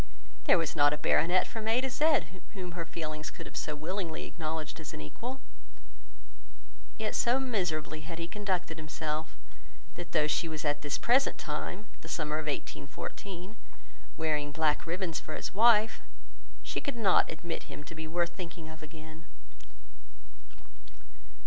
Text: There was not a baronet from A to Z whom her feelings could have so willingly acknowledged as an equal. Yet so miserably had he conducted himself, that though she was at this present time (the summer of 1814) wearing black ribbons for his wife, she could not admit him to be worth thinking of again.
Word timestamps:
There 0.45 0.57
was 0.57 0.75
not 0.75 0.93
a 0.93 0.97
baronet 0.97 1.45
from 1.45 1.67
A 1.67 1.79
to 1.79 1.87
Z 1.87 2.21
whom 2.53 2.71
her 2.71 2.85
feelings 2.87 3.29
could 3.29 3.45
have 3.45 3.55
so 3.55 3.75
willingly 3.75 4.25
acknowledged 4.25 4.79
as 4.79 4.95
an 4.95 4.99
equal. 4.99 5.39
Yet 6.97 7.13
so 7.13 7.39
miserably 7.39 8.01
had 8.01 8.17
he 8.17 8.27
conducted 8.27 8.77
himself, 8.79 9.35
that 9.93 10.11
though 10.11 10.25
she 10.25 10.47
was 10.49 10.65
at 10.65 10.81
this 10.81 10.97
present 10.97 11.37
time 11.37 11.85
(the 12.01 12.09
summer 12.09 12.39
of 12.39 12.47
1814) 12.47 13.55
wearing 14.17 14.51
black 14.51 14.87
ribbons 14.87 15.19
for 15.19 15.35
his 15.35 15.53
wife, 15.53 16.01
she 16.63 16.81
could 16.81 16.97
not 16.97 17.29
admit 17.31 17.69
him 17.69 17.83
to 17.83 17.93
be 17.93 18.07
worth 18.07 18.33
thinking 18.35 18.69
of 18.69 18.81
again. 18.81 19.25